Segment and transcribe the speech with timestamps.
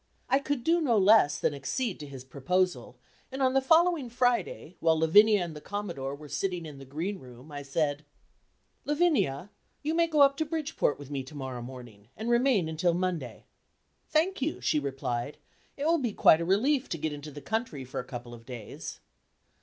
[0.29, 2.97] I could do no less than accede to his proposal,
[3.31, 7.19] and on the following Friday, while Lavinia and the Commodore were sitting in the green
[7.19, 8.03] room, I said:
[8.83, 9.51] "Lavinia,
[9.83, 13.45] you may go up to Bridgeport with me to morrow morning, and remain until Monday."
[14.09, 15.37] "Thank you," she replied;
[15.77, 18.43] "it will be quite a relief to get into the country for a couple of
[18.43, 19.01] days."